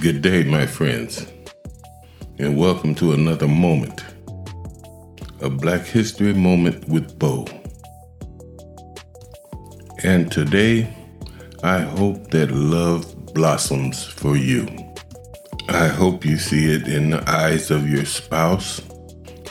[0.00, 1.26] Good day, my friends,
[2.38, 4.04] and welcome to another moment,
[5.40, 7.46] a Black History moment with Bo.
[10.04, 10.94] And today,
[11.64, 14.68] I hope that love blossoms for you.
[15.68, 18.80] I hope you see it in the eyes of your spouse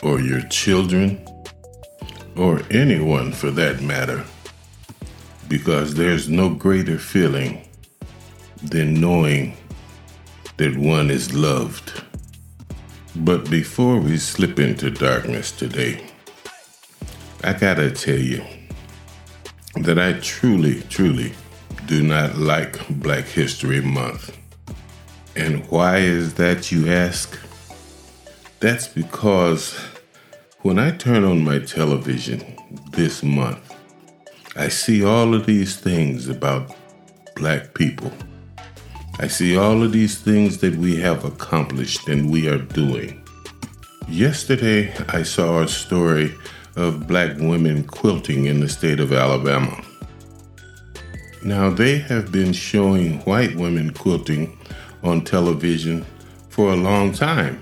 [0.01, 1.27] or your children
[2.37, 4.23] or anyone for that matter,
[5.49, 7.67] because there's no greater feeling
[8.63, 9.57] than knowing
[10.57, 12.03] that one is loved.
[13.15, 16.03] But before we slip into darkness today,
[17.43, 18.43] I gotta tell you
[19.75, 21.33] that I truly, truly
[21.85, 24.35] do not like Black History Month.
[25.35, 27.39] And why is that, you ask?
[28.59, 29.79] That's because
[30.61, 32.57] when I turn on my television
[32.91, 33.75] this month,
[34.55, 36.75] I see all of these things about
[37.35, 38.11] black people
[39.19, 43.23] I see all of these things that we have accomplished and we are doing.
[44.07, 46.35] Yesterday, I saw a story
[46.75, 49.83] of black women quilting in the state of Alabama.
[51.43, 54.55] Now, they have been showing white women quilting
[55.01, 56.05] on television
[56.49, 57.59] for a long time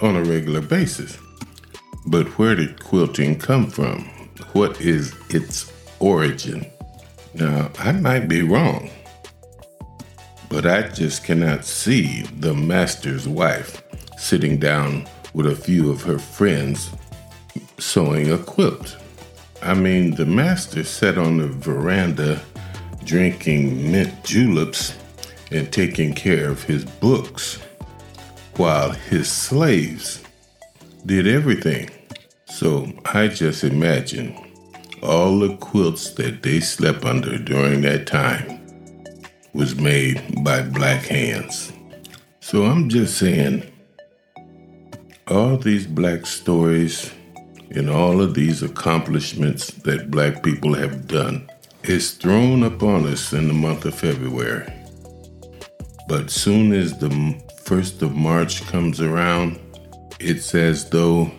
[0.00, 1.18] on a regular basis.
[2.06, 4.04] But where did quilting come from?
[4.54, 6.64] What is its origin?
[7.34, 8.90] Now, I might be wrong.
[10.48, 13.82] But I just cannot see the master's wife
[14.16, 16.90] sitting down with a few of her friends
[17.78, 18.96] sewing a quilt.
[19.62, 22.40] I mean, the master sat on the veranda
[23.04, 24.96] drinking mint juleps
[25.50, 27.58] and taking care of his books
[28.56, 30.22] while his slaves
[31.04, 31.90] did everything.
[32.46, 34.36] So I just imagine
[35.02, 38.65] all the quilts that they slept under during that time
[39.56, 41.72] was made by black hands.
[42.40, 43.64] So I'm just saying,
[45.28, 47.10] all these black stories
[47.70, 51.48] and all of these accomplishments that black people have done
[51.84, 54.70] is thrown upon us in the month of February.
[56.06, 59.58] But soon as the 1st of March comes around,
[60.20, 61.30] it's as though,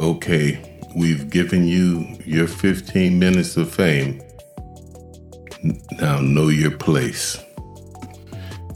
[0.00, 4.20] okay, we've given you your 15 minutes of fame
[5.92, 7.38] now know your place.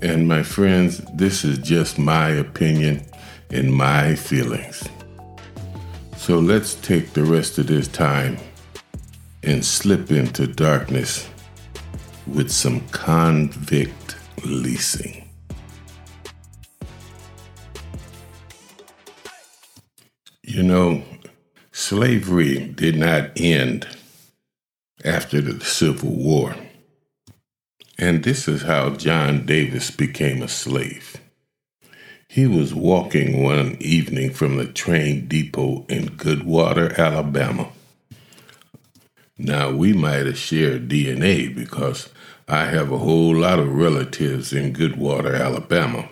[0.03, 3.05] And my friends, this is just my opinion
[3.51, 4.89] and my feelings.
[6.17, 8.39] So let's take the rest of this time
[9.43, 11.29] and slip into darkness
[12.27, 15.29] with some convict leasing.
[20.43, 21.03] You know,
[21.73, 23.87] slavery did not end
[25.05, 26.55] after the Civil War.
[28.01, 31.21] And this is how John Davis became a slave.
[32.29, 37.69] He was walking one evening from the train depot in Goodwater, Alabama.
[39.37, 42.09] Now, we might have shared DNA because
[42.49, 46.09] I have a whole lot of relatives in Goodwater, Alabama.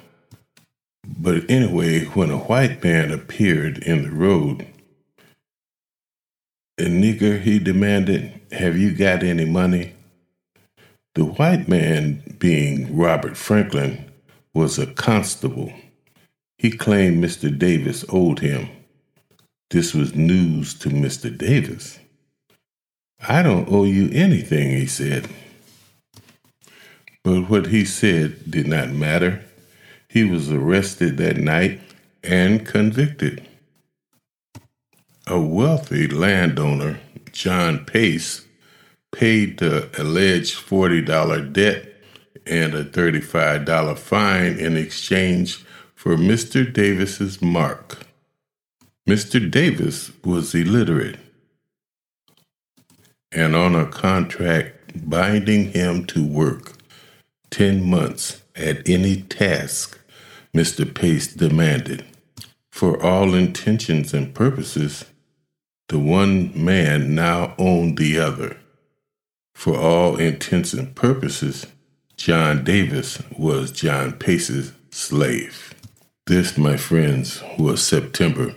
[1.06, 4.66] But anyway, when a white man appeared in the road,
[6.76, 9.94] a nigger, he demanded, Have you got any money?
[11.18, 14.08] The white man, being Robert Franklin,
[14.54, 15.72] was a constable.
[16.58, 17.58] He claimed Mr.
[17.58, 18.68] Davis owed him.
[19.70, 21.36] This was news to Mr.
[21.36, 21.98] Davis.
[23.28, 25.26] I don't owe you anything, he said.
[27.24, 29.44] But what he said did not matter.
[30.08, 31.80] He was arrested that night
[32.22, 33.44] and convicted.
[35.26, 37.00] A wealthy landowner,
[37.32, 38.46] John Pace,
[39.12, 41.94] paid the alleged $40 debt
[42.46, 45.64] and a $35 fine in exchange
[45.94, 46.70] for Mr.
[46.70, 48.06] Davis's mark.
[49.08, 49.50] Mr.
[49.50, 51.18] Davis was illiterate
[53.32, 56.72] and on a contract binding him to work
[57.50, 59.98] 10 months at any task
[60.54, 60.92] Mr.
[60.92, 62.04] Pace demanded.
[62.70, 65.04] For all intentions and purposes,
[65.88, 68.56] the one man now owned the other.
[69.58, 71.66] For all intents and purposes,
[72.16, 75.74] John Davis was John Pace's slave.
[76.28, 78.54] This, my friends, was September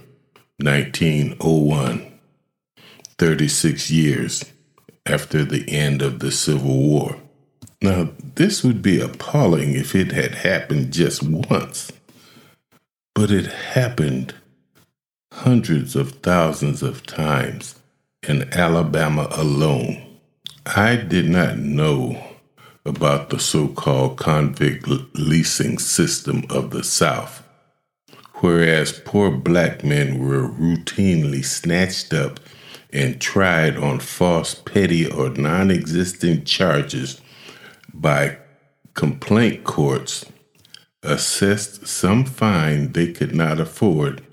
[0.59, 2.19] 1901,
[3.17, 4.45] 36 years
[5.07, 7.15] after the end of the Civil War.
[7.81, 11.91] Now, this would be appalling if it had happened just once,
[13.15, 14.35] but it happened
[15.33, 17.73] hundreds of thousands of times
[18.21, 20.10] in Alabama alone.
[20.65, 22.21] I did not know
[22.85, 27.43] about the so called convict leasing system of the South.
[28.35, 32.39] Whereas poor black men were routinely snatched up
[32.93, 37.21] and tried on false, petty, or non existent charges
[37.93, 38.37] by
[38.93, 40.25] complaint courts,
[41.01, 44.23] assessed some fine they could not afford,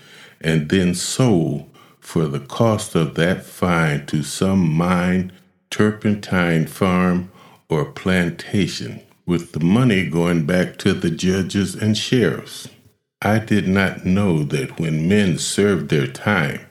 [0.41, 5.31] and then sold for the cost of that fine to some mine,
[5.69, 7.31] turpentine farm,
[7.69, 12.67] or plantation, with the money going back to the judges and sheriffs.
[13.21, 16.61] I did not know that when men served their time,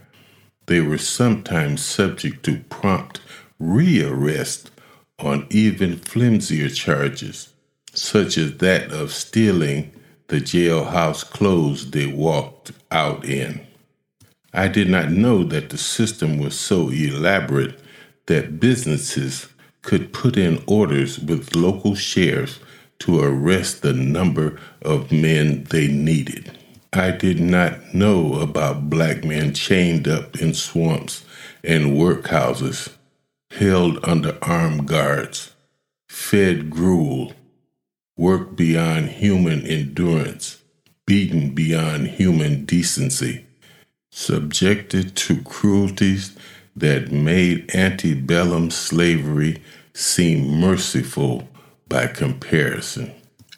[0.67, 3.21] they were sometimes subject to prompt
[3.61, 4.71] rearrest
[5.19, 7.53] on even flimsier charges,
[7.93, 9.93] such as that of stealing
[10.29, 13.67] the jailhouse clothes they walked out in.
[14.53, 17.79] I did not know that the system was so elaborate
[18.29, 19.49] that businesses
[19.83, 22.61] could put in orders with local sheriffs
[22.99, 26.57] to arrest the number of men they needed.
[26.93, 31.25] I did not know about black men chained up in swamps
[31.65, 32.93] and workhouses,
[33.51, 35.53] held under armed guards,
[36.09, 37.33] fed gruel,
[38.17, 40.61] worked beyond human endurance,
[41.07, 43.47] beaten beyond human decency,
[44.11, 46.37] subjected to cruelties
[46.81, 49.63] that made antebellum slavery
[49.95, 51.49] seem merciful
[51.89, 53.13] by comparison.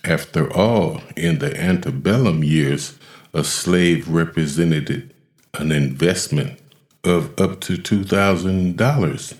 [0.04, 2.98] After all, in the antebellum years,
[3.34, 5.14] a slave represented
[5.54, 6.58] an investment
[7.04, 9.36] of up to $2,000.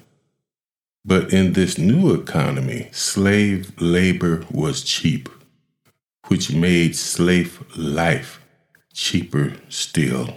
[1.04, 5.28] But in this new economy, slave labor was cheap,
[6.28, 8.40] which made slave life
[8.92, 10.34] cheaper still.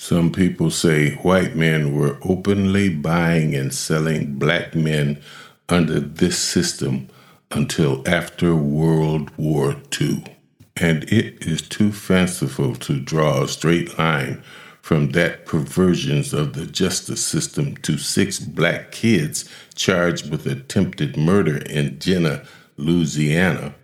[0.00, 5.20] Some people say white men were openly buying and selling black men
[5.68, 7.08] under this system
[7.50, 10.24] until after World War II.
[10.76, 14.40] And it is too fanciful to draw a straight line
[14.80, 21.56] from that perversions of the justice system to six black kids charged with attempted murder
[21.56, 22.44] in Jena,
[22.76, 23.74] Louisiana,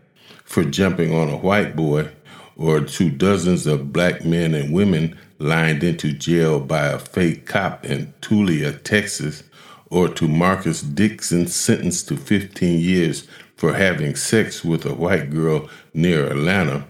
[0.45, 2.13] for jumping on a white boy,
[2.57, 7.85] or to dozens of black men and women lined into jail by a fake cop
[7.85, 9.43] in Tulia, Texas,
[9.91, 13.27] or to Marcus Dixon sentenced to 15 years
[13.57, 16.87] for having sex with a white girl near Atlanta,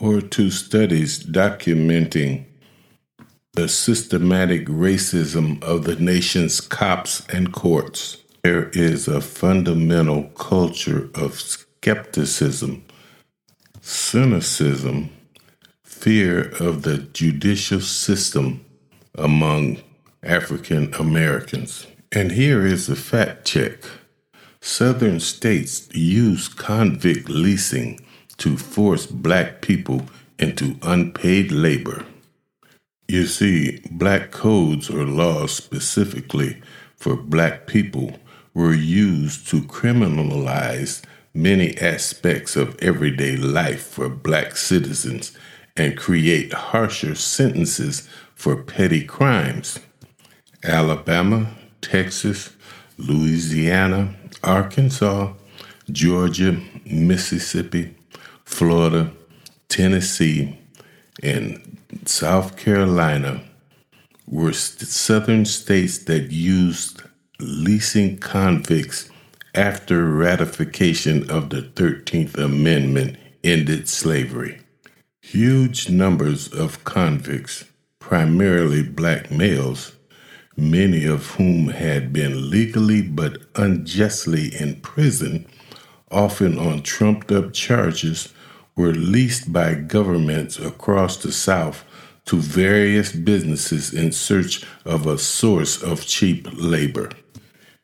[0.00, 2.44] or to studies documenting
[3.52, 8.18] the systematic racism of the nation's cops and courts.
[8.44, 12.84] There is a fundamental culture of skepticism,
[13.80, 15.10] cynicism,
[15.98, 18.64] fear of the judicial system
[19.16, 19.78] among
[20.22, 21.88] African Americans.
[22.12, 23.82] And here is a fact check.
[24.60, 28.00] Southern states use convict leasing
[28.36, 30.02] to force black people
[30.38, 32.06] into unpaid labor.
[33.08, 36.62] You see, black codes or laws specifically
[36.96, 38.18] for black people
[38.54, 41.02] were used to criminalize
[41.34, 45.36] many aspects of everyday life for black citizens
[45.78, 49.78] and create harsher sentences for petty crimes.
[50.64, 52.50] Alabama, Texas,
[52.98, 55.32] Louisiana, Arkansas,
[55.90, 57.94] Georgia, Mississippi,
[58.44, 59.12] Florida,
[59.68, 60.58] Tennessee,
[61.22, 63.40] and South Carolina
[64.26, 67.02] were southern states that used
[67.40, 69.10] leasing convicts
[69.54, 74.60] after ratification of the 13th Amendment ended slavery.
[75.32, 77.66] Huge numbers of convicts,
[77.98, 79.92] primarily black males,
[80.56, 85.44] many of whom had been legally but unjustly imprisoned,
[86.10, 88.32] often on trumped up charges,
[88.74, 91.84] were leased by governments across the South
[92.24, 97.10] to various businesses in search of a source of cheap labor.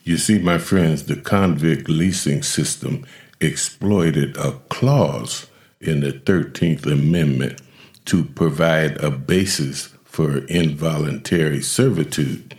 [0.02, 3.04] You see, my friends, the convict leasing system
[3.38, 5.46] exploited a clause
[5.86, 7.60] in the 13th Amendment
[8.06, 12.58] to provide a basis for involuntary servitude.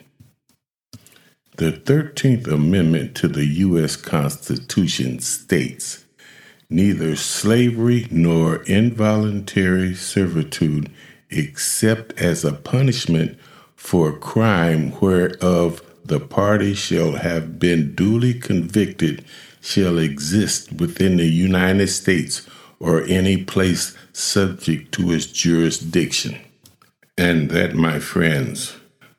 [1.57, 3.95] The 13th Amendment to the U.S.
[3.95, 6.05] Constitution states
[6.69, 10.91] neither slavery nor involuntary servitude
[11.29, 13.37] except as a punishment
[13.75, 19.23] for a crime whereof the party shall have been duly convicted
[19.61, 22.47] shall exist within the United States
[22.85, 26.37] or any place subject to its jurisdiction.
[27.17, 28.77] And that, my friends,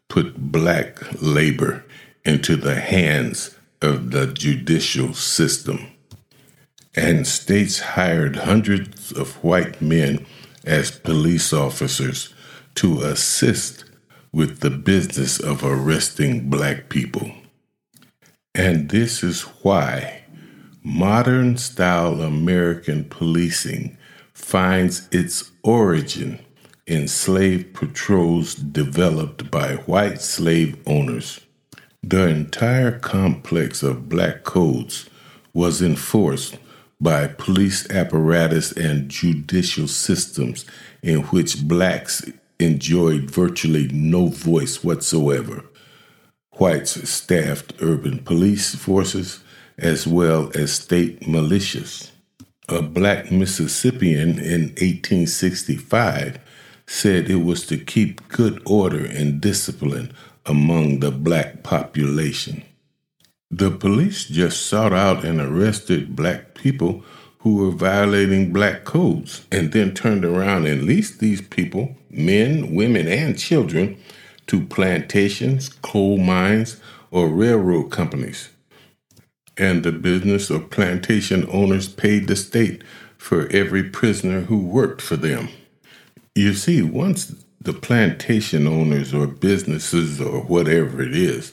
[0.08, 1.84] put black labor
[2.24, 5.88] into the hands of the judicial system.
[6.96, 10.24] and states hired hundreds of white men
[10.64, 12.34] as police officers
[12.74, 13.84] to assist
[14.32, 17.30] with the business of arresting black people.
[18.54, 20.15] And this is why
[20.86, 23.98] modern style American policing
[24.32, 26.38] finds its origin
[26.86, 31.40] in slave patrols developed by white slave owners.
[32.04, 35.10] The entire complex of black codes
[35.52, 36.56] was enforced
[37.00, 40.64] by police apparatus and judicial systems
[41.02, 45.64] in which blacks enjoyed virtually no voice whatsoever.
[46.52, 49.40] Whites staffed urban police forces
[49.78, 52.10] as well as state militias.
[52.68, 56.38] A black Mississippian in 1865
[56.86, 60.12] said it was to keep good order and discipline
[60.44, 62.64] among the black population.
[63.50, 67.04] The police just sought out and arrested black people
[67.38, 73.06] who were violating black codes and then turned around and leased these people, men, women,
[73.06, 73.96] and children,
[74.48, 76.80] to plantations, coal mines,
[77.12, 78.48] or railroad companies.
[79.58, 82.82] And the business or plantation owners paid the state
[83.16, 85.48] for every prisoner who worked for them.
[86.34, 91.52] You see, once the plantation owners or businesses or whatever it is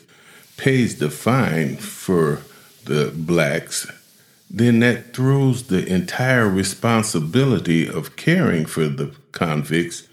[0.57, 2.41] pays the fine for
[2.86, 3.88] the blacks,
[4.50, 10.07] then that throws the entire responsibility of caring for the convicts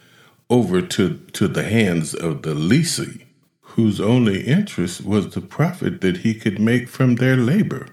[0.48, 3.24] over to, to the hands of the leasee,
[3.74, 7.86] whose only interest was the profit that he could make from their labor.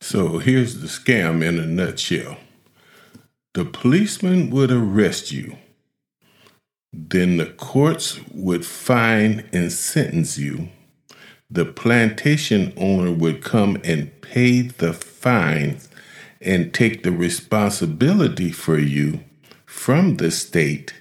[0.00, 2.38] So here's the scam in a nutshell
[3.54, 5.56] the policeman would arrest you
[6.96, 10.70] then the courts would fine and sentence you.
[11.50, 15.88] The plantation owner would come and pay the fines
[16.40, 19.20] and take the responsibility for you
[19.66, 20.94] from the state,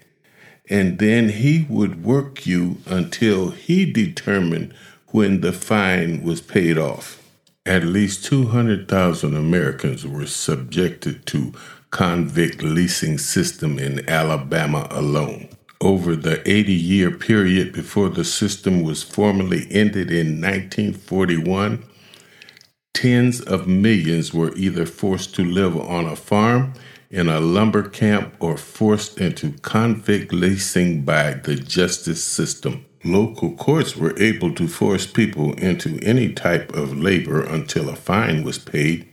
[0.70, 4.74] and then he would work you until he determined
[5.08, 7.22] when the fine was paid off.
[7.66, 11.54] At least 200,000 Americans were subjected to
[11.90, 15.50] convict leasing system in Alabama alone
[15.82, 21.84] over the 80 year period before the system was formally ended in 1941,
[22.94, 26.74] tens of millions were either forced to live on a farm,
[27.10, 32.86] in a lumber camp, or forced into convict leasing by the justice system.
[33.04, 38.44] Local courts were able to force people into any type of labor until a fine
[38.44, 39.08] was paid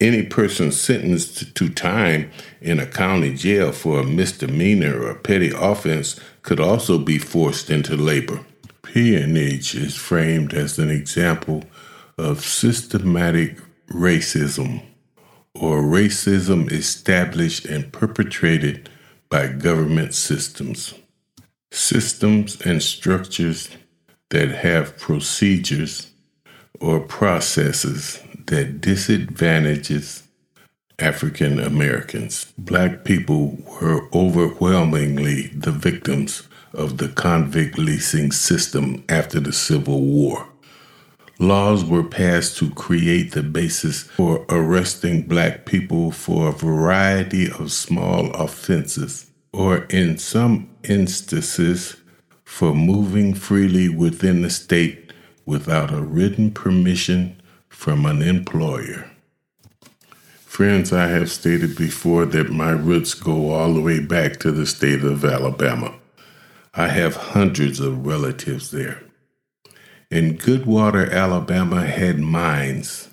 [0.00, 6.18] any person sentenced to time in a county jail for a misdemeanor or petty offense
[6.42, 8.40] could also be forced into labor.
[8.82, 11.64] Peonage is framed as an example
[12.16, 13.58] of systematic
[13.90, 14.82] racism
[15.54, 18.88] or racism established and perpetrated
[19.28, 20.94] by government systems.
[21.72, 23.68] Systems and structures
[24.30, 26.10] that have procedures
[26.80, 30.24] or processes that disadvantages
[30.98, 32.52] African Americans.
[32.58, 40.46] Black people were overwhelmingly the victims of the convict leasing system after the Civil War.
[41.40, 47.72] Laws were passed to create the basis for arresting black people for a variety of
[47.72, 51.96] small offenses, or in some instances,
[52.44, 55.14] for moving freely within the state
[55.46, 59.10] without a written permission from an employer.
[60.44, 64.66] Friends, I have stated before that my roots go all the way back to the
[64.66, 65.94] state of Alabama.
[66.74, 69.02] I have hundreds of relatives there.
[70.10, 73.08] And Goodwater, Alabama had mines,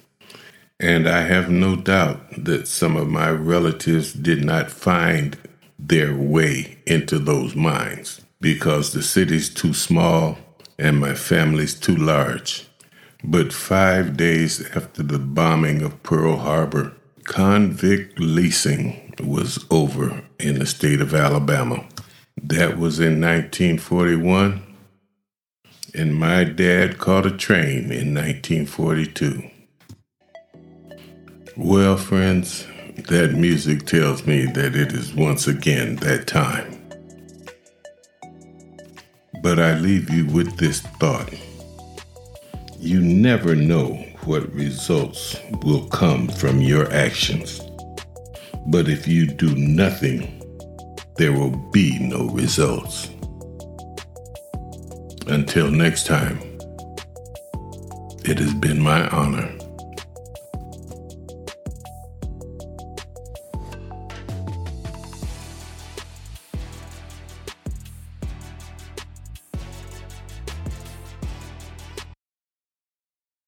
[0.80, 5.38] and I have no doubt that some of my relatives did not find
[5.78, 10.38] their way into those mines because the city's too small
[10.80, 12.68] and my family's too large.
[13.24, 16.94] But five days after the bombing of Pearl Harbor,
[17.26, 21.86] convict leasing was over in the state of Alabama.
[22.42, 24.64] That was in 1941,
[25.98, 29.50] and my dad caught a train in 1942.
[31.58, 32.68] Well, friends,
[33.08, 36.80] that music tells me that it is once again that time.
[39.42, 41.34] But I leave you with this thought.
[42.78, 43.94] You never know
[44.26, 47.60] what results will come from your actions.
[48.68, 50.44] But if you do nothing,
[51.16, 53.10] there will be no results.
[55.30, 56.40] Until next time,
[58.24, 59.57] it has been my honor